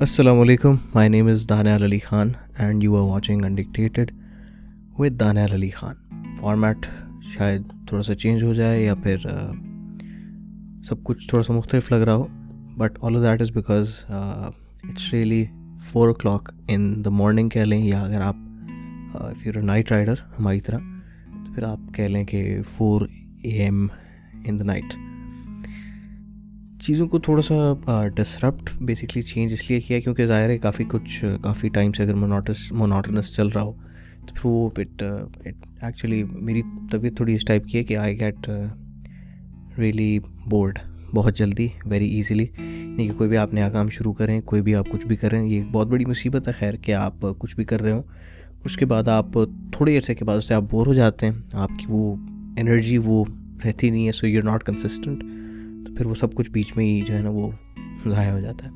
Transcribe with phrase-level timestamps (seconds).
[0.00, 4.10] السلام علیکم my name is Danial Ali Khan and you are watching undictated
[4.98, 5.94] with Danial Ali Khan
[6.40, 6.86] format
[7.34, 9.16] شاید تھوڑا سا change ہو جائے یا پھر
[10.88, 12.26] سب کچھ تھوڑا سا مختلف لگ رہا ہو
[12.76, 15.44] but all that is because it's really
[15.82, 18.36] four o'clock in the morning کہہ لیں یا اگر آپ
[19.14, 20.78] اف یور نائٹ رائڈر ہماری طرح
[21.46, 23.06] تو پھر آپ کہہ لیں کہ four
[23.42, 23.86] A M
[24.44, 24.94] in the night
[26.84, 27.54] چیزوں کو تھوڑا سا
[28.16, 32.14] ڈسرپٹ بیسکلی چینج اس لیے کیا کیونکہ ظاہر ہے کافی کچھ کافی ٹائم سے اگر
[32.14, 33.72] مونوٹس مونوٹنس چل رہا ہو،
[34.26, 35.02] تو پھر وہ اٹ
[35.82, 38.48] ایکچولی میری طبیعت تھوڑی اس ٹائپ کی ہے کہ آئی گیٹ
[39.78, 40.78] ریئلی بورڈ
[41.14, 44.74] بہت جلدی ویری ایزیلی نہیں کہ کوئی بھی آپ نیا کام شروع کریں، کوئی بھی
[44.74, 47.64] آپ کچھ بھی کریں، یہ ایک بہت بڑی مصیبت ہے خیر کہ آپ کچھ بھی
[47.64, 48.02] کر رہے ہوں.
[48.64, 49.32] اس کے بعد آپ
[49.72, 52.14] تھوڑے عرصے کے بعد اس سے آپ بور ہو جاتے ہیں، آپ کی وہ
[52.58, 53.24] انرجی وہ
[53.64, 55.24] رہتی نہیں ہے سو یو ناٹ کنسسٹنٹ
[55.96, 57.50] پھر وہ سب کچھ بیچ میں ہی جو ہے نا وہ
[58.06, 58.70] ضائع ہو جاتا ہے۔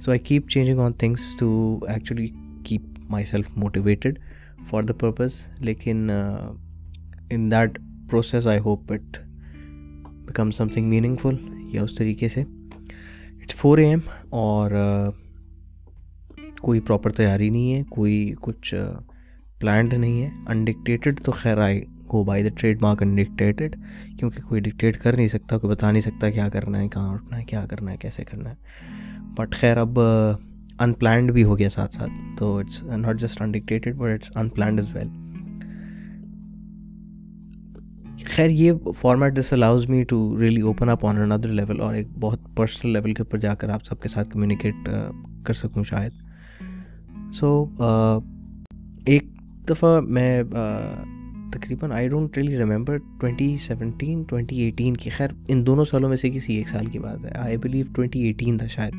[0.00, 2.28] So I keep changing on things to actually
[2.64, 2.80] keep
[3.24, 4.18] myself motivated
[4.68, 6.10] for the purpose لیکن
[7.30, 7.78] in that
[8.10, 9.18] process I hope it
[10.26, 11.36] become something meaningful
[11.72, 12.40] یا اس طریقے سے۔
[13.42, 15.10] اٹس فور اے ایم اور uh,
[16.60, 18.96] کوئی پراپر تیاری نہیں ہے، کوئی کچھ uh,
[19.60, 23.76] پلانڈ نہیں ہے۔ انڈکٹیٹڈ تو خیر I go by the trademark undictated dictated
[24.18, 27.38] کیونکہ کوئی ڈکٹیٹ کر نہیں سکتا، کوئی بتا نہیں سکتا کیا کرنا ہے، کہاں اٹھنا
[27.38, 28.54] ہے، کیا کرنا ہے، کیسے کرنا ہے۔
[29.36, 33.96] بٹ خیر، اب ان پلانڈ بھی ہو گیا ساتھ ساتھ، تو it's not just undictated
[33.96, 35.08] but it's unplanned as well
[38.26, 42.08] خیر، یہ format this allows me to really open up on another level اور ایک
[42.20, 44.88] بہت پرسنل لیول کے اوپر جا کر آپ سب کے ساتھ کمیونیکیٹ
[45.44, 46.12] کر سکوں شاید۔
[47.34, 47.64] سو
[49.06, 49.24] ایک
[49.70, 50.42] دفعہ میں
[51.52, 56.16] تقریباً I don't really remember twenty seventeen twenty eighteen کی۔ خیر، ان دونوں سالوں میں
[56.16, 58.94] سے کسی ایک سال کی بات ہے۔ آئی بلیو ٹوئنٹی ایٹین تھا شاید۔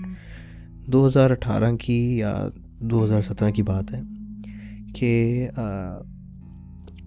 [0.88, 2.48] دو ہزار اٹھارہ کی یا
[2.80, 4.02] دو ہزار سترہ کی بات ہے
[4.96, 5.48] کہ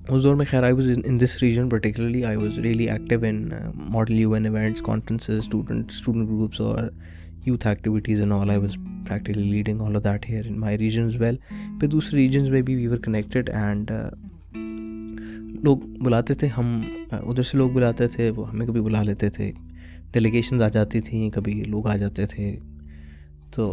[0.08, 3.48] اس دور میں خیر I was in this region particularly I was really active in
[3.74, 6.90] model U N events conferences student student groups اور
[7.46, 8.76] youth activities in all I was
[9.08, 11.36] practically leading all of that here in my regions well
[11.80, 13.90] پھر دوسرے ریجنز میں بھی ویور connected and
[15.62, 19.52] لوگ بلاتے تھے، ہم، ادھر سے لوگ بلاتے تھے، وہ ہمیں کبھی بلا لیتے تھے۔
[20.12, 22.56] ڈیلیگیشنز آ جاتی تھیں، کبھی لوگ آ جاتے تھے۔
[23.50, 23.64] تو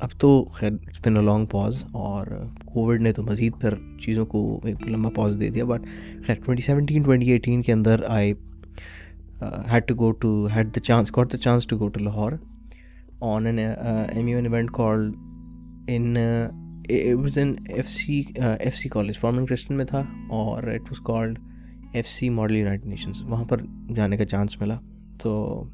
[0.00, 2.26] اب تو خیر it's been a long pause اور
[2.64, 5.80] کووڈ نے تو مزید پھر چیزوں کو ایک لمبا پاز دے دیا۔ بٹ
[6.26, 8.32] خیر ٹوئنٹی سیونٹین ٹوئنٹی ایٹین کے اندر I
[9.72, 12.32] had to go to had the chance got the chance to go to Lahore
[13.20, 15.14] on an M U N event called
[15.88, 16.16] in
[16.88, 21.38] was N F C F C college Forman Christian میں تھا اور it was called
[21.92, 23.60] F C model United Nations وہاں پر
[23.96, 24.78] جانے کا chance ملا
[25.22, 25.64] تو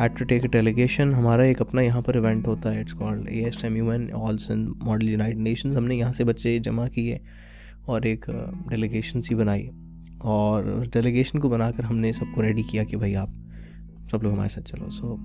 [0.00, 3.28] had to take a delegation ہمارا ایک اپنا یہاں پر ایونٹ ہوتا ہے it's called
[3.28, 6.58] A S M U N also in model United Nations ہم نے یہاں سے بچے
[6.58, 7.18] جمع کیے
[7.84, 8.30] اور ایک
[8.68, 9.70] ڈیلیگیشن سی بنائی
[10.18, 13.28] اور ڈیلیگیشن کو بنا کر ہم نے سب کو ریڈی کیا کہ بھائی آپ
[14.10, 15.16] سب لوگ ہمارے ساتھ چلو so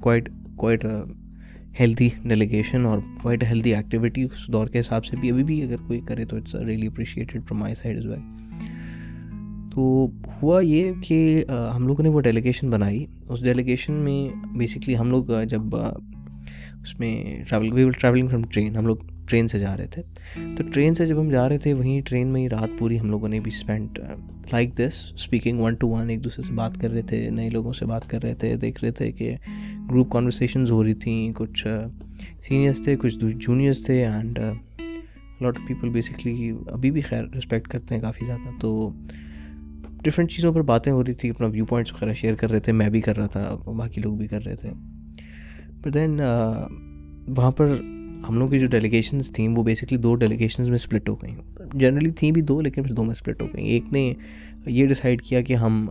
[0.00, 0.84] quite quite
[1.80, 5.76] healthy delegation اور کوائٹ ہیلدی ایکٹیویٹی اس دور کے حساب سے بھی ابھی بھی اگر
[5.86, 8.20] کوئی کرے تو it's really appreciated from my side as well
[9.74, 10.06] تو
[10.42, 11.44] ہوا یہ کہ
[11.76, 15.76] ہم لوگوں نے وہ ڈیلیگیشن بنائی۔ اس ڈیلیگیشن میں بیسکلی ہم لوگ جب
[16.82, 18.96] اس میں travel we will travelling from train ہم لوگ
[19.28, 20.02] ٹرین سے جا رہے تھے۔
[20.56, 23.10] تو ٹرین سے جب ہم جا رہے تھے، وہیں ٹرین میں ہی رات پوری ہم
[23.10, 23.98] لوگوں نے بھی spend
[24.52, 27.72] like this speaking one to one ایک دوسرے سے بات کر رہے تھے، نئے لوگوں
[27.72, 29.34] سے بات کر رہے تھے، دیکھ رہے تھے کہ
[29.90, 31.88] گروپ کانورسیشنز ہو رہی تھیں، کچھ uh,
[32.48, 34.38] سینئرس تھے، کچھ جونیئرس تھے and
[35.40, 38.90] lot of people basically ابھی بھی خیر رسپیکٹ کرتے ہیں کافی زیادہ۔ تو
[40.02, 42.72] ڈفرینٹ چیزوں پر باتیں ہو رہی تھیں، اپنا ویو پوائنٹس وغیرہ شیئر کر رہے تھے،
[42.72, 44.70] میں بھی کر رہا تھا، باقی لوگ بھی کر رہے تھے۔
[45.80, 46.68] بٹ دین uh,
[47.36, 47.78] وہاں پر
[48.28, 51.34] ہم لوگ کی جو ڈیلیگیشنز تھیں، وہ بیسکلی دو ڈیلیگیشنز میں اسپلٹ ہو گئیں
[51.74, 54.12] جنرلی تھیں بھی دو، لیکن پھر دو میں اسپلٹ ہو گئیں ایک نے
[54.66, 55.88] یہ ڈیسائڈ کیا کہ ہم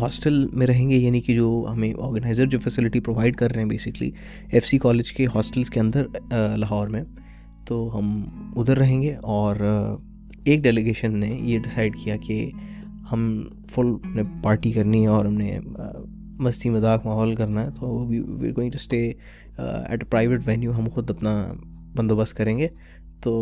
[0.00, 3.68] ہاسٹل میں رہیں گے یعنی کہ جو ہمیں آرگنائزر جو فیسلٹی پرووائڈ کر رہے ہیں
[3.68, 4.10] بیسکلی
[4.52, 6.06] ایف سی کالج کے ہاسٹلس کے اندر
[6.56, 7.02] لاہور میں۔
[7.66, 8.24] تو ہم
[8.56, 9.56] ادھر رہیں گے اور
[10.44, 12.50] ایک ڈیلیگیشن نے یہ ڈیسائڈ کیا کہ
[13.12, 15.58] ہم فل نے پارٹی کرنی ہے اور ہم نے
[16.40, 19.12] مستی مذاق ماحول کرنا ہے۔ تو we going to stay
[19.58, 21.52] at a private venue ہم خود اپنا
[21.96, 22.68] بندوبست کریں گے۔
[23.22, 23.32] تو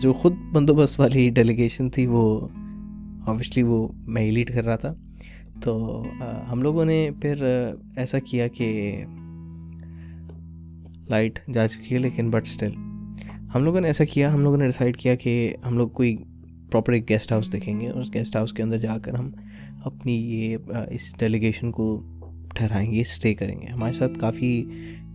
[0.00, 2.48] جو خود بندوبست والی ڈیلیگیشن تھی وہ
[3.26, 4.94] آبویسلی وہ میں ہی لیڈ کر رہا تھا۔
[5.62, 6.02] تو
[6.52, 7.44] ہم لوگوں نے پھر
[7.96, 9.04] ایسا کیا کہ
[11.08, 12.72] لائٹ جا چکی ہے لیکن بٹ اسٹل
[13.54, 16.16] ہم لوگوں نے ایسا کیا، ہم لوگوں نے ڈیسائڈ کیا کہ ہم لوگ کوئی
[16.70, 19.30] پراپر ایک گیسٹ ہاؤس دیکھیں گے۔ اس گیسٹ ہاؤس کے اندر جا کر ہم
[19.84, 20.56] اپنی یہ
[20.90, 22.00] اس ڈیلیگیشن کو
[22.54, 24.64] ٹھہرائیں گے اسٹے کریں گے۔ ہمارے ساتھ کافی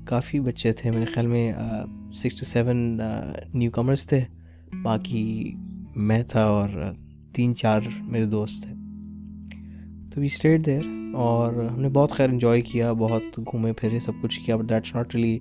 [0.07, 1.53] کافی بچے تھے، میرے خیال میں
[2.13, 2.99] six to seven
[3.53, 4.23] newcomers تھے۔
[4.81, 5.53] باقی
[5.95, 6.69] میں تھا اور
[7.33, 8.73] تین چار میرے دوست تھے۔
[10.13, 10.81] تو وی اسٹیٹ دیر
[11.13, 14.95] اور ہم نے بہت خیر انجوائے کیا، بہت گھومے پھرے، سب کچھ کیا but that's
[14.95, 15.39] not really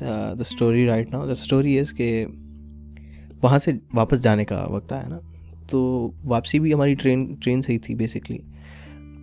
[0.00, 2.26] the story right now the story is کہ
[3.42, 5.18] وہاں سے واپس جانے کا وقت آیا نا۔
[5.68, 8.38] تو واپسی بھی ہماری ٹرین ٹرین سے ہی تھی بیسکلی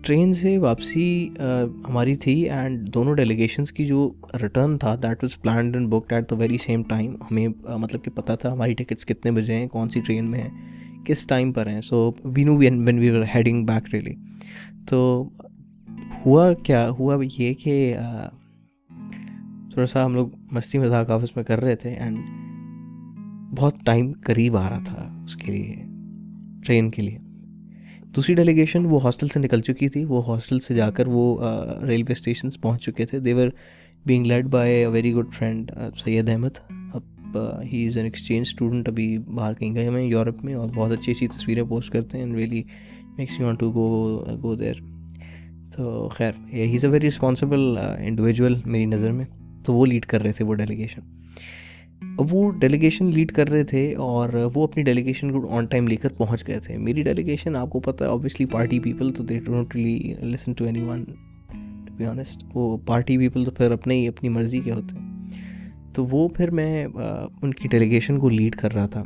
[0.06, 1.08] ٹرین سے واپسی
[1.88, 4.10] ہماری تھی اینڈ دونوں ڈیلیگیشنس کی جو
[4.42, 7.48] ریٹرن تھا that was planned and booked at the very same time ہمیں
[7.78, 10.50] مطلب کہ پتہ تھا ہماری ٹکٹس کتنے بجے ہیں، کون سی ٹرین میں ہیں،
[11.06, 11.82] کس ٹائم پر ہیں.
[11.82, 14.14] So we know when when we are heading back really
[14.90, 15.30] تو
[16.26, 17.96] ہوا کیا؟ ہوا یہ کہ
[19.72, 22.18] تھوڑا سا ہم لوگ مستی مذاق آفس میں کر رہے تھے اینڈ
[23.58, 25.76] بہت ٹائم قریب آ رہا تھا اس کے لیے
[26.66, 27.18] ٹرین کے لیے.
[28.16, 31.24] دوسری ڈیلیگیشن وہ ہاسٹل سے نکل چکی تھی، وہ ہاسٹل سے جا کر وہ
[31.88, 33.48] ریلوے اسٹیشنس پہنچ چکے تھے۔ They were
[34.06, 35.72] being led by a very good friend
[36.04, 36.58] Syed Ahmed.
[36.94, 37.38] اب
[37.72, 41.12] he is an exchange student ابھی باہر کہیں گئے ہمیں یورپ میں اور بہت اچھی
[41.12, 42.64] اچھی تصویریں پوسٹ کرتے ہیں really
[43.18, 44.74] makes you want to go go there
[45.76, 49.26] تو خیر ہی is a very responsible individual میری نظر میں۔
[49.66, 51.02] تو وہ لیڈ کر رہے تھے وہ ڈیلیگیشن
[52.18, 56.10] وہ ڈیلیگیشن لیڈ کر رہے تھے اور وہ اپنی ڈیلیگیشن کو آن ٹائم لے کر
[56.18, 59.76] پہنچ گئے تھے۔ میری ڈیلیگیشن آپ کو پتہ ہے اوبیسلی پارٹی پیپل تو they don't
[59.76, 64.08] really listen to anyone to be be honest وہ پارٹی پیپل تو پھر اپنے ہی،
[64.08, 66.88] اپنی مرضی کے ہوتے۔ ہیں تو وہ پھر میں
[67.42, 69.04] ان کی ڈیلیگیشن کو لیڈ کر رہا تھا۔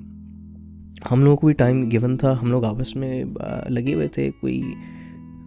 [1.12, 3.24] ہم لوگوں کو بھی ٹائم گیون تھا۔ ہم لوگ آپس میں
[3.70, 4.62] لگے ہوئے تھے۔ کوئی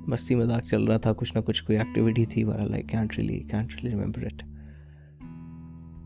[0.07, 3.75] مستی مذاق چل رہا تھا، کچھ نہ کچھ، کوئی ایکٹیویٹی تھی۔ Like can't really can't
[3.75, 4.43] really remember it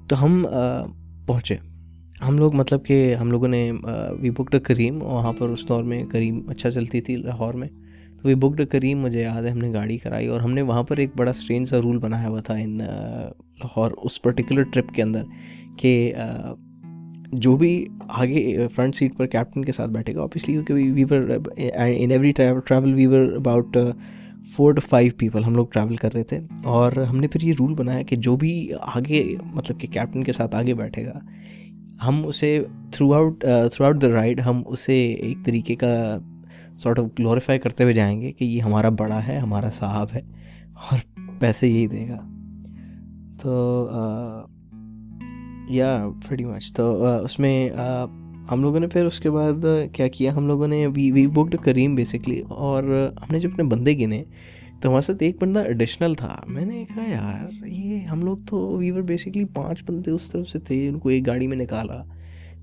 [0.09, 0.47] تو ہم
[1.27, 1.57] پہنچے۔
[2.29, 3.71] ہم لوگ مطلب کہ ہم لوگوں نے
[4.21, 7.69] وی بکڈ کریم وہاں پر اس دور میں کریم اچھا چلتی تھی لاہور میں۔
[8.23, 10.83] تو وی بکڈ کریم مجھے یاد ہے، ہم نے گاڑی کرائی اور ہم نے وہاں
[10.83, 15.03] پر ایک بڑا اسٹرینج سا رول بنایا ہوا تھا ان لاہور، اس پرٹیکولر ٹرپ کے
[15.03, 15.23] اندر
[15.79, 16.13] کہ
[17.33, 22.11] جو بھی آگے فرنٹ سیٹ پر کیپٹن کے ساتھ بیٹھے گا آبویسلی کیونکہ we were in
[22.11, 23.77] every travel we were about
[24.47, 27.53] four to five people ہم لوگ ٹریول کر رہے تھے اور ہم نے پھر یہ
[27.59, 28.53] رول بنایا کہ جو بھی
[28.95, 31.19] آگے مطلب کہ کیپٹن کے ساتھ آگے بیٹھے گا،
[32.09, 32.59] ہم اسے
[32.93, 36.19] throw out throw out the ride ہم اسے ایک طریقے کا
[36.79, 40.21] سارٹ آف گلوریفائی کرتے ہوئے جائیں گے کہ یہ ہمارا بڑا ہے، ہمارا صاحب ہے
[40.83, 40.99] اور
[41.39, 42.21] پیسے یہی دے گا۔
[43.43, 43.53] تو
[45.69, 47.69] یا فریڈی مچ تو اس میں
[48.51, 51.57] ہم لوگوں نے پھر اس کے بعد کیا کیا؟ ہم لوگوں نے we we booked
[51.57, 54.25] Careem basically اور ہم نے جب اپنے بندے گنے
[54.81, 58.77] تو ہمارے ساتھ ایک بندہ ایڈیشنل تھا۔ میں نے کہا، یار، یہ ہم لوگ تو
[58.77, 62.03] ویور بیسکلی پانچ بندے اس طرف سے تھے، ان کو ایک گاڑی میں نکالا۔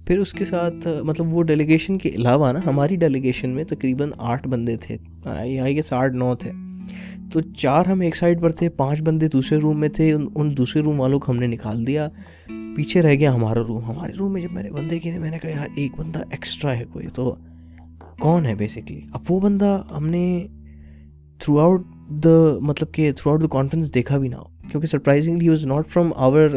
[0.08, 4.48] پھر اس کے ساتھ مطلب وہ ڈیلیگیشن کے علاوہ نا، ہماری ڈیلیگیشن میں تقریباً آٹھ
[4.48, 6.52] بندے تھے۔ آئی گیس آٹھ نو تھے۔
[7.34, 10.82] تو چار ہم ایک سائڈ پر تھے، پانچ بندے دوسرے روم میں تھے، ان دوسرے
[10.82, 12.10] روم والوں کو ہم نے نکال دیا۔
[12.76, 15.38] پیچھے رہ گیا ہمارا روم۔ ہمارے روم میں جب میں نے بندے گنے میں نے
[15.42, 17.36] کہا، یار، ایک بندہ ایکسٹرا ہے کوئی۔ تو
[18.20, 20.48] کون ہے بیسکلی اب وہ بندہ ہم نے
[21.40, 25.50] تھرو آؤٹ دا مطلب کہ تھرو آؤٹ دا کانفرنس دیکھا بھی نہ ہو۔ کیونکہ surprisingly
[25.50, 26.50] was not from our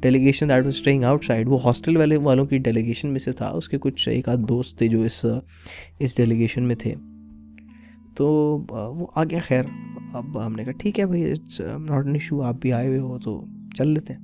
[0.00, 3.68] delegation that was staying outside وہ ہاسٹل والے والوں کی ڈیلیگیشن میں سے تھا۔ اس
[3.68, 5.38] کے کچھ ایک آدھ دوست تھے جو اس uh,
[5.98, 6.94] اس ڈیلیگیشن میں تھے۔
[8.16, 9.62] تو uh, وہ آ گیا، خیر۔
[10.14, 12.98] اب ہم نے کہا ٹھیک ہے بھائی اٹس ناٹ این ایشو آپ بھی آئے ہوئے
[12.98, 13.44] ہو تو
[13.76, 14.20] چل لیتے ہیں۔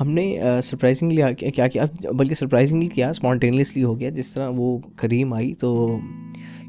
[0.00, 4.78] ہم نے uh, سرپرائزنگلی کیا کیا بلکہ سرپرائزنگلی کیا اسپونٹینیسلی ہو گیا۔ جس طرح وہ
[4.96, 5.98] کریم آئی تو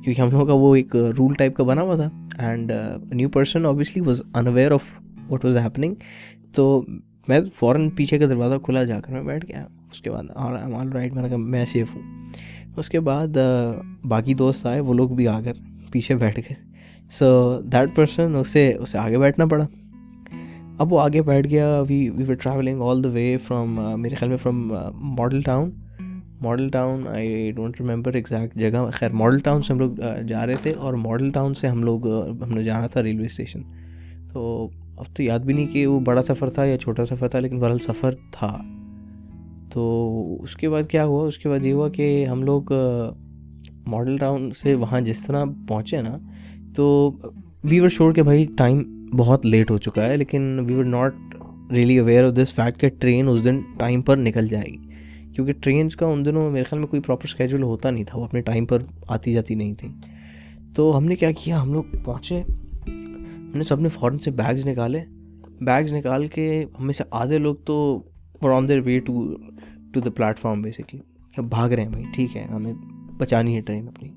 [0.03, 2.71] کیونکہ ہم لوگوں کا وہ ایک رول ٹائپ کا بنا ہوا تھا۔ And
[3.11, 4.83] new person obviously was unaware of
[5.29, 5.93] what was happening
[6.53, 6.83] تو
[7.27, 10.89] میں فوراً پیچھے کا دروازہ کھلا، جا کر میں بیٹھ گیا۔ اس کے بعد آل
[10.89, 12.01] رائٹ میں نے کہا میں سیف ہوں۔
[12.77, 15.53] اس کے بعد uh, باقی دوست آئے، وہ لوگ بھی آ کر
[15.91, 16.64] پیچھے بیٹھ گئے۔
[17.11, 19.65] سو دیٹ پرسن اسے اسے آگے بیٹھنا پڑا
[20.77, 24.29] اب وہ آگے بیٹھ گیا we we were travelling all the way from میرے خیال
[24.29, 25.69] میں from Model Town
[26.41, 29.91] Model Town I don't remember exact جگہ خیر ماڈل ٹاؤن سے ہم لوگ
[30.27, 32.07] جا رہے تھے اور ماڈل ٹاؤن سے ہم لوگ
[32.43, 33.61] ہم نے جانا تھا ریلوے اسٹیشن
[34.33, 37.39] تو اب تو یاد بھی نہیں کہ وہ بڑا سفر تھا یا چھوٹا سفر تھا
[37.39, 38.57] لیکن بہرحال سفر تھا
[39.73, 42.73] تو اس کے بعد کیا ہوا اس کے بعد یہ ہوا کہ ہم لوگ
[43.87, 46.17] ماڈل ٹاؤن سے وہاں جس طرح پہنچے نا
[46.75, 47.11] تو
[47.63, 48.81] وی ور شور کہ بھائی ٹائم
[49.17, 51.13] بہت لیٹ ہو چکا ہے، لیکن we were not
[51.71, 54.77] really aware of this fact کہ ٹرین اس دن ٹائم پر نکل جائے گی۔
[55.35, 58.23] کیونکہ ٹرینس کا ان دنوں میرے خیال میں کوئی پراپر اسکیجول ہوتا نہیں تھا، وہ
[58.23, 59.89] اپنے ٹائم پر آتی جاتی نہیں تھی
[60.75, 64.67] تو ہم نے کیا کیا؟ ہم لوگ پہنچے، ہم نے سب نے فوراً سے بیگز
[64.67, 65.03] نکالے۔
[65.61, 67.77] بیگز نکال کے ہم میں سے آدھے لوگ تو
[68.41, 69.25] on their way to
[69.93, 72.73] to the platform basically بھاگ رہے ہیں بھائی، ٹھیک ہے، ہمیں
[73.17, 74.09] بچانی ہے ٹرین اپنی۔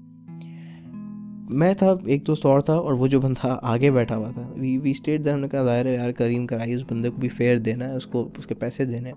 [1.48, 4.76] میں تھا، ایک دوست اور تھا اور وہ جو بندہ آگے بیٹھا ہوا تھا۔ وی
[4.78, 7.58] وی اسٹیٹ دیر نے کہا، ظاہر ہے یار، کریم کرائی اس بندے کو بھی فیئر
[7.58, 9.12] دینا ہے، اس کو، اس کے پیسے دینے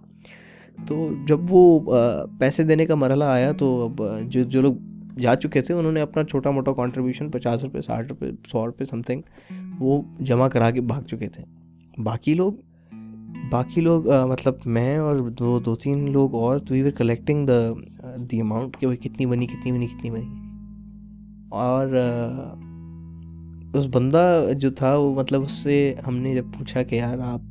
[0.88, 1.80] تو جب وہ
[2.40, 4.74] پیسے دینے کا مرحلہ آیا تو اب جو جو لوگ
[5.18, 8.86] جا چکے تھے، انہوں نے اپنا چھوٹا موٹا کانٹریبیوشن پچاس روپے، ساٹھ روپے، سو روپے
[8.86, 9.22] سم تھنگ
[9.80, 11.44] وہ جمع کرا کے بھاگ چکے تھے۔
[11.98, 12.54] باقی لوگ
[13.52, 17.60] باقی لوگ مطلب میں اور دو دو، تین لوگ اور، تو وی ور کلیکٹنگ دا
[18.32, 20.41] دی اماؤنٹ کہ بھائی کتنی بنی کتنی بنی کتنی بنی۔
[21.52, 21.88] اور
[23.74, 27.42] اس بندہ جو تھا وہ مطلب اس سے ہم نے جب پوچھا کہ یار آپ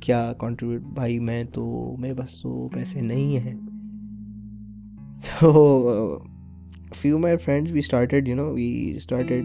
[0.00, 3.54] کیا کانٹریبیوٹ بھائی میں تو، میرے بس تو پیسے نہیں ہیں۔
[5.40, 6.18] تو
[6.94, 9.44] few my friends we started you know we started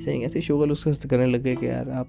[0.00, 2.06] sing ایسے شوگل اس کو کرنے لگے کہ یار آپ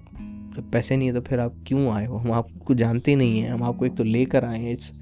[0.56, 3.42] جب پیسے نہیں ہیں تو پھر آپ کیوں آئے ہو؟ ہم آپ کو جانتے نہیں
[3.42, 4.92] ہیں، ہم آپ کو ایک تو لے کر آئے ہیں۔ اٹس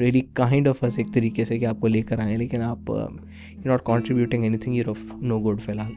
[0.00, 2.90] ریئلی کائنڈ آف اس ایک طریقے سے کہ آپ کو لے کر آئیں لیکن آپ
[2.90, 5.92] you not contributing anything your of no good فی الحال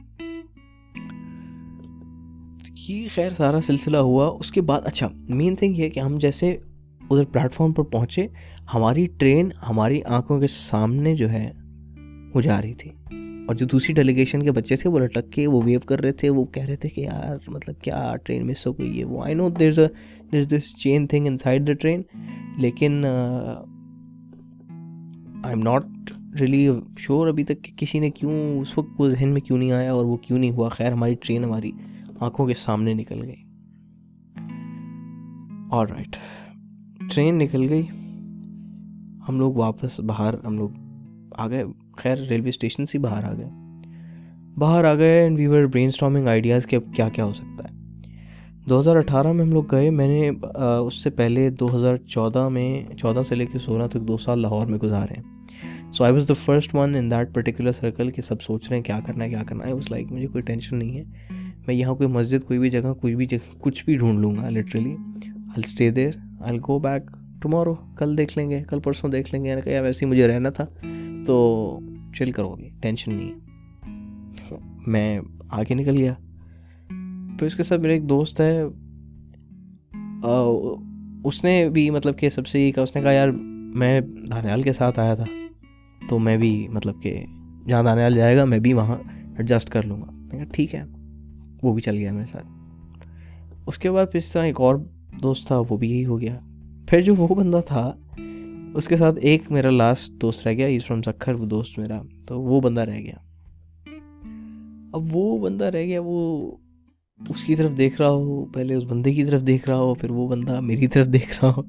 [2.88, 6.58] یہ خیر سارا سلسلہ ہوا اس کے بعد اچھا مین تھنگ یہ کہ ہم جیسے
[7.02, 8.28] ادھر پلیٹفارم پر پہنچے
[8.74, 11.52] ہماری ٹرین ہماری آنکھوں کے سامنے جو ہے
[12.34, 12.90] وہ جا رہی تھی
[13.48, 16.30] اور جو دوسری ڈیلیگیشن کے بچے تھے وہ لٹک کے وہ ویو کر رہے تھے
[16.30, 19.36] وہ کہہ رہے تھے کہ یار مطلب کیا ٹرین مس ہو گئی ہے وہ I
[19.36, 19.88] know there a
[20.32, 22.02] there this chain thing inside the train
[22.58, 23.04] لیکن
[25.44, 25.86] I am not
[26.42, 26.70] really
[27.00, 29.94] sure ابھی تک کہ کسی نے کیوں اس وقت وہ ذہن میں کیوں نہیں آیا
[29.94, 31.72] اور وہ کیوں نہیں ہوا۔ خیر، ہماری ٹرین ہماری
[32.20, 33.44] آنکھوں کے سامنے نکل گئی۔
[35.70, 36.18] اور رائٹ
[37.16, 37.82] ٹرین نکل گئی۔
[39.30, 40.70] ہم لوگ واپس باہر، ہم لوگ
[41.38, 41.64] آ گئے۔
[41.98, 43.50] خیر، ریلوے اسٹیشن سے باہر آ گئے۔
[44.58, 47.76] باہر آ گئے and we were brainstorming ideas کہ اب کیا کیا ہو سکتا ہے۔
[48.70, 50.48] دو ہزار اٹھارہ میں ہم لوگ گئے۔ میں نے
[50.88, 54.40] اس سے پہلے دو ہزار چودہ میں، چودہ سے لے کے سولہ تک دو سال
[54.40, 55.33] لاہور میں گزارے۔ ہیں
[55.98, 58.84] so I was the first one in that particular circle کہ سب سوچ رہے ہیں
[58.84, 61.04] کیا کرنا ہے، کیا کرنا ہے۔ آئی واز لائک مجھے کوئی ٹینشن نہیں ہے۔
[61.68, 64.50] میں یہاں کوئی مسجد، کوئی بھی جگہ، کوئی بھی جگہ، کچھ بھی ڈھونڈ لوں گا
[64.50, 64.96] literally
[65.26, 67.04] I stay there I go back
[67.42, 70.50] tomorrow کل دیکھ لیں گے، کل پرسوں دیکھ لیں گے۔ کہا ویسے ہی مجھے رہنا
[70.50, 70.66] تھا۔
[71.26, 71.80] تو
[72.16, 73.36] چل کرو ابھی ٹینشن نہیں ہے۔
[74.88, 75.20] میں
[75.50, 76.14] آگے نکل گیا۔
[77.40, 78.64] پھر اس کے ساتھ میرا ایک دوست ہے۔
[81.24, 83.30] اس نے بھی مطلب کہ سب سے یہ کہا، اس نے کہا، یار،
[83.76, 85.43] میں دانیال کے ساتھ آیا تھا۔
[86.10, 87.26] تو میں بھی مطلب کہ
[87.68, 88.98] جہاں دانیال جائے گا، میں بھی وہاں
[89.38, 90.84] ایڈجسٹ کر لوں گا۔ ٹھیک ہے،
[91.64, 92.48] وہ بھی چل گیا میرے ساتھ۔
[93.66, 94.76] اس کے بعد پھر اس طرح ایک اور
[95.24, 96.40] دوست تھا، وہ بھی یہی ہو گیا۔
[96.88, 97.96] پھر جو وہ بندہ تھا،
[98.74, 102.02] اس کے ساتھ ایک میرا لاسٹ دوست رہ گیا از فرام سکھر وہ دوست میرا۔
[102.28, 103.16] تو وہ بندہ رہ گیا۔
[104.94, 106.52] اب وہ بندہ رہ گیا، وہ
[107.30, 110.12] اس کی طرف دیکھ رہا ہو، پہلے اس بندے کی طرف دیکھ رہا ہو، پھر
[110.12, 111.62] وہ بندہ میری طرف دیکھ رہا ہو۔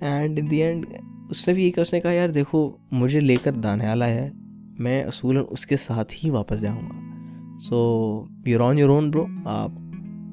[0.00, 0.86] اینڈ ان دی اینڈ
[1.32, 4.30] اس نے بھی یہ اس نے کہا، یار دیکھو، مجھے لے کر دانیال آیا ہے،
[4.78, 6.98] میں اصولاً اس کے ساتھ ہی واپس جاؤں گا۔
[7.60, 7.78] So
[8.46, 9.70] you're on your own bro آپ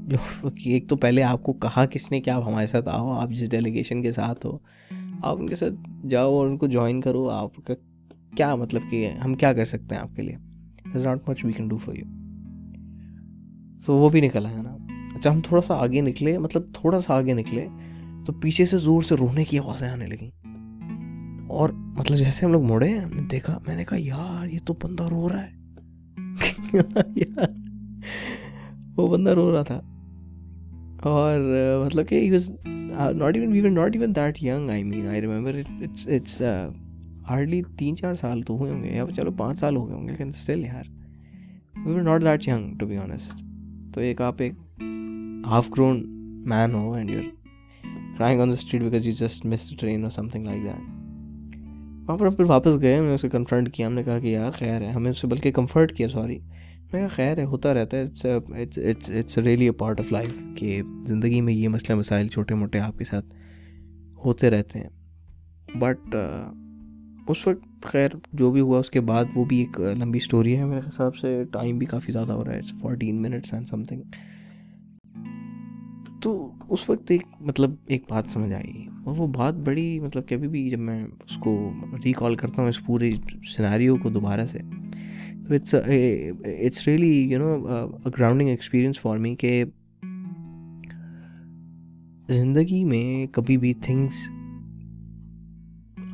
[0.07, 3.29] جو ایک تو پہلے آپ کو کہا کس نے کہ آپ ہمارے ساتھ آؤ، آپ
[3.29, 4.57] جس ڈیلیگیشن کے ساتھ ہو،
[5.23, 7.73] آپ ان کے ساتھ جاؤ اور ان کو جوائن کرو۔ آپ کا
[8.37, 10.35] کیا مطلب کہ ہم کیا کر سکتے ہیں آپ کے لیے؟
[10.95, 12.05] Is not much we can do for you
[13.85, 14.75] so وہ بھی نکل آیا نا۔
[15.15, 17.67] اچھا ہم تھوڑا سا آگے نکلے مطلب تھوڑا سا آگے نکلے،
[18.25, 20.38] تو پیچھے سے زور سے رونے کی آوازیں آنے لگیں۔
[21.49, 24.73] اور مطلب جیسے ہم لوگ مڑے ہم نے دیکھا، میں نے کہا، یار، یہ تو
[24.83, 25.59] بندہ رو رہا ہے۔
[28.97, 29.81] وہ بندہ رو رہا تھا۔
[31.03, 31.39] اور
[31.85, 32.35] مطلب کہ
[33.13, 36.41] not even we not even that young I mean I remember it's it's
[37.29, 40.03] hardly تین چار سال تو ہوئے ہوں گے، یا چلو پانچ سال ہو گئے ہوں
[40.03, 40.83] گے، لیکن اسٹل یار
[41.85, 43.43] we were not that young to be honest
[43.93, 44.53] تو ایک آپ ایک
[45.47, 46.03] half grown
[46.49, 47.23] man who and your
[48.17, 50.98] crying on the street because you just miss train اور سم تھنگ لائک دیٹ
[52.09, 54.27] وہاں پر ہم پھر واپس گئے، ہم نے اسے کنفرنٹ کیا، ہم نے کہا کہ
[54.27, 56.39] یار خیر ہے ہمیں اسے بلکہ کمفرٹ کیا سوری
[56.93, 58.35] میں کہا خیر ہے، ہوتا رہتا ہے
[59.19, 62.97] it's really a part of life کہ زندگی میں یہ مسئلہ، مسائل چھوٹے موٹے آپ
[62.97, 63.25] کے ساتھ
[64.25, 64.89] ہوتے رہتے ہیں۔
[65.75, 66.53] بٹ uh,
[67.27, 70.65] اس وقت خیر جو بھی ہوا، اس کے بعد وہ بھی ایک لمبی اسٹوری ہے۔
[70.65, 74.01] میرے حساب سے ٹائم بھی کافی زیادہ ہو رہا ہے fourteen minutes and something
[76.21, 76.31] تو
[76.69, 80.69] اس وقت ایک مطلب ایک بات سمجھ آئی اور وہ بات بڑی مطلب کبھی بھی
[80.69, 81.71] جب میں اس کو
[82.05, 83.11] ریکال کرتا ہوں اس پورے
[83.55, 84.59] سناریو کو دوبارہ سے،
[85.47, 87.57] تو it's it's really you know
[88.05, 89.63] grounding experience for me کہ
[92.29, 94.27] زندگی میں کبھی بھی things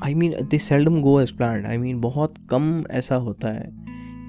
[0.02, 3.70] I mean they seldom go as planned I mean بہت کم ایسا ہوتا ہے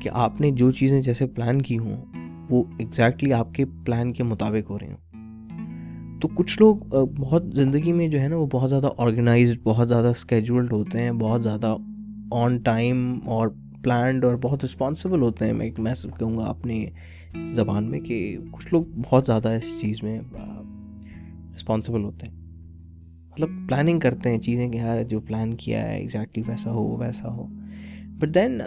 [0.02, 2.04] کہ آپ نے جو چیزیں جیسے پلان کی ہوں،
[2.50, 4.96] وہ ایگزیکٹلی آپ کے پلان کے مطابق ہو رہی ہوں۔
[6.20, 6.76] تو کچھ لوگ
[7.16, 11.12] بہت زندگی میں جو ہے نا وہ بہت زیادہ آرگنائزڈ بہت زیادہ اسکیجولڈ ہوتے ہیں،
[11.12, 11.76] بہت زیادہ
[12.30, 13.48] آن ٹائم اور
[13.82, 16.86] پلانڈ اور بہت رسپانسبل ہوتے ہیں۔ میں میں سب کہوں گا اپنے
[17.52, 20.20] زبان میں کہ کچھ لوگ بہت زیادہ اس چیز میں
[21.56, 22.34] رسپانسبل ہوتے ہیں۔
[23.30, 27.32] مطلب پلاننگ کرتے ہیں، چیزیں کہ یار جو پلان کیا ہے ایگزیکٹلی ویسا ہو ویسا
[27.32, 27.46] ہو۔
[28.18, 28.60] But then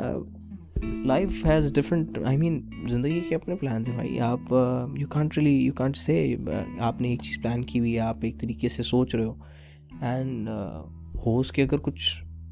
[0.84, 2.60] life has different I mean
[2.90, 4.20] زندگی کے اپنے پلان ہیں بھائی.
[4.20, 4.54] آپ
[4.98, 6.36] you can't really you can't say
[6.80, 9.34] آپ نے ایک چیز پلان کی ہوئی ہے، آپ ایک طریقے سے سوچ رہے ہو.
[10.02, 10.86] اینڈ uh,
[11.26, 12.10] ہو اس کے اگر کچھ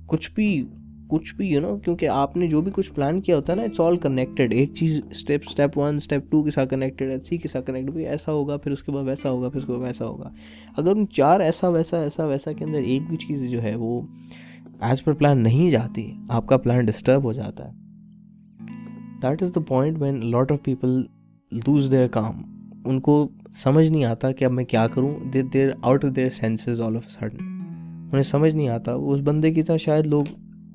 [0.08, 0.66] کچھ بھی
[1.10, 3.64] کچھ بھی یو نو کیونکہ آپ نے جو بھی کچھ پلان کیا ہوتا ہے نا
[3.64, 7.38] اٹس آل کنیکٹیڈ ایک چیز step step one step two کے ساتھ کنیکٹیڈ ہے سی
[7.38, 9.72] کے ساتھ کنیکٹڈ بھی ایسا ہوگا، پھر اس کے بعد ویسا ہوگا، پھر اس کے
[9.72, 10.32] بعد ویسا ہوگا.
[10.78, 14.02] اگر ان چار ایسا، ویسا ایسا، ویسا کے اندر ایک بھی چیز جو ہے وہ
[14.80, 17.87] ایز پر پلان نہیں جاتی، آپ کا پلان ڈسٹرب ہو جاتا ہے.
[19.22, 21.02] That is the point when lot of people
[21.52, 22.42] lose their calm
[22.86, 26.30] ان کو سمجھ نہیں آتا کہ اب میں کیا کروں they're they're out of their
[26.30, 30.24] senses all of sudden انہیں سمجھ نہیں آتا اس بندے کی طرح شاید لوگ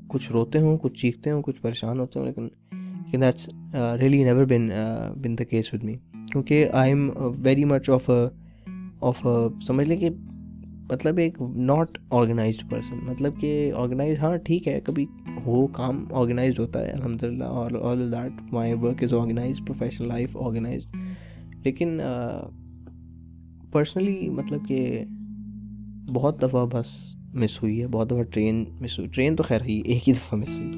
[0.08, 2.48] کچھ روتے ہوں کچھ چیختے ہوں کچھ پریشان ہوتے ہوں لیکن
[3.20, 3.48] that's
[4.00, 4.68] really never been
[5.22, 5.96] been the case with me
[6.32, 7.10] کیونکہ I am
[7.42, 8.10] very much of
[9.00, 9.26] of
[9.66, 10.10] سمجھ لیں کہ
[10.90, 15.06] مطلب ایک ناٹ آرگنائزڈ پرسن مطلب کہ آرگنائز ہاں ٹھیک ہے کبھی
[15.44, 20.08] وہ کام آرگنائزڈ ہوتا ہے الحمد للہ اور all that my work is organise professional
[20.08, 20.96] life organised
[21.64, 22.00] لیکن
[23.72, 25.04] پرسنلی مطلب کہ
[26.12, 26.86] بہت دفعہ بس
[27.34, 30.38] مس ہوئی ہے، بہت دفعہ ٹرین مس ہوئی ٹرین تو خیر ہی ایک ہی دفعہ
[30.38, 30.70] مس ہوئی۔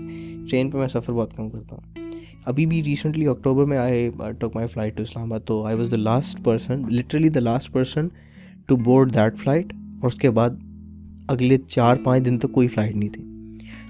[0.51, 2.13] ٹرین پہ میں سفر بہت کم کرتا ہوں۔
[2.45, 5.91] ابھی بھی ریسنٹلی اکٹوبر میں آئے ٹک my flight to Islamabad تو I was
[5.91, 8.09] the last person literally the last person
[8.67, 10.51] to board that flight اور اس کے بعد
[11.29, 13.34] اگلے چار پانچ دن تک کوئی فلائٹ نہیں تھی۔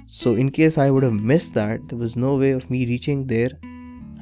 [0.08, 3.24] So in case I would have miss that there was no way of me reaching
[3.24, 3.46] there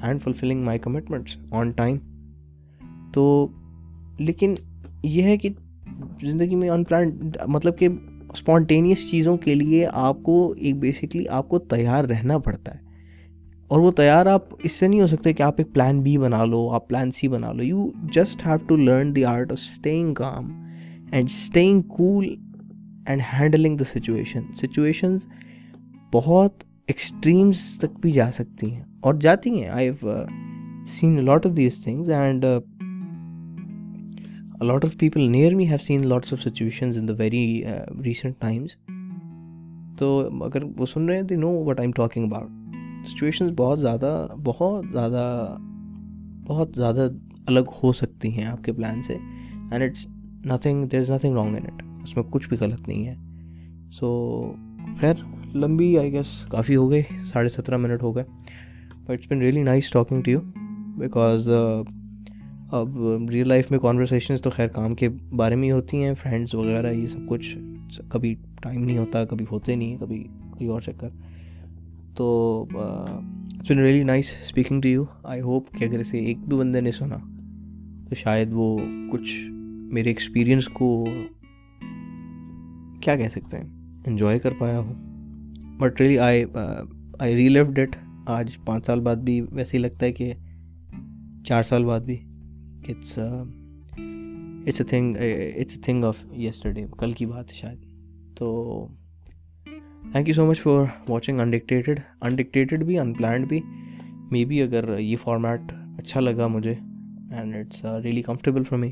[0.02, 1.98] and fulfilling my commitments on time
[3.12, 3.48] تو
[4.18, 4.54] لیکن
[5.02, 5.48] یہ ہے کہ
[6.22, 7.88] زندگی میں ان پلان مطلب کہ
[8.32, 12.78] اسپونٹینیس چیزوں کے لیے آپ کو ایک بیسکلی آپ کو تیار رہنا پڑتا ہے۔
[13.68, 16.44] اور وہ تیار آپ اس سے نہیں ہو سکتے کہ آپ ایک پلان بی بنا
[16.44, 20.14] لو، آپ پلان سی بنا لو۔ You just have to learn the art of staying
[20.14, 20.66] calm
[21.12, 22.36] and staying cool
[23.06, 25.26] and handling the situation situations
[26.12, 29.68] بہت ایکسٹریمس تک بھی جا سکتی ہیں اور جاتی ہیں.
[29.68, 30.24] I have
[30.90, 32.44] seen lot of these things and
[34.62, 37.62] lot of people near me have seen lots of situations in the very
[38.04, 38.76] recent times
[39.98, 43.80] تو اگر وہ سن رہے ہیں they know what I am talking about situations بہت
[43.80, 45.56] زیادہ بہت زیادہ
[46.46, 47.08] بہت زیادہ
[47.46, 49.16] الگ ہو سکتی ہیں آپ کے پلان سے.
[49.70, 50.06] And it's
[50.46, 53.14] nothing there is nothing wrong in it اس میں کچھ بھی غلط نہیں ہے.
[53.90, 54.10] سو
[55.00, 55.14] خیر
[55.54, 58.24] لمبی آئی گیس کافی ہو گئی، ساڑھے سترہ منٹ ہو گئے.
[59.04, 60.40] But it's been really nice talking to you
[60.98, 61.48] because
[62.70, 62.98] اب
[63.30, 66.92] ریئل لائف میں کانورسیشنز تو خیر کام کے بارے میں ہی ہوتی ہیں فرینڈس وغیرہ،
[66.92, 67.56] یہ سب کچھ
[68.10, 71.08] کبھی ٹائم نہیں ہوتا، کبھی ہوتے نہیں ہیں، کبھی کوئی اور چکر.
[72.16, 76.56] تو it's been really nice speaking to you I hope کہ اگر اسے ایک بھی
[76.56, 77.16] بندے نے سنا،
[78.08, 78.76] تو شاید وہ
[79.12, 79.36] کچھ
[79.92, 81.04] میرے ایکسپیرئنس کو
[83.00, 83.64] کیا کہہ سکتے ہیں
[84.06, 84.92] انجوائے کر پایا ہو.
[85.82, 86.44] But really I
[87.20, 87.96] I relive that
[88.30, 90.32] آج پانچ سال بعد بھی ویسے ہی لگتا ہے کہ
[91.48, 92.16] چار سال بعد بھی.
[92.88, 97.78] It's it's a thing it's a thing of yesterday کل کی بات ہے شاید.
[98.36, 98.86] تو
[100.12, 103.60] thank you so much for watching inducted inducted بھی ان پلانڈ بھی.
[104.30, 106.74] مے بی اگر یہ فارمیٹ اچھا لگا مجھے
[107.30, 108.90] and it's really comfortable for me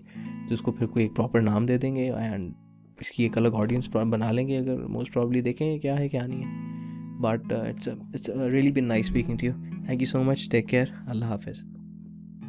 [0.49, 2.53] تو اس کو پھر کوئی ایک پراپر نام دے دیں گے اینڈ
[3.01, 4.59] اس کی ایک الگ آڈینس بنا لیں گے.
[4.59, 6.79] اگر موسٹ پرابلی دیکھیں گے کیا ہے، کیا نہیں ہے.
[7.21, 9.53] But it's really been nice speaking to you
[9.87, 11.63] thank you so much take care Allah حافظ